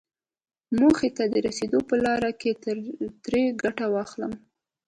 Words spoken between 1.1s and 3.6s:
ته د رسېدو په لاره کې ترې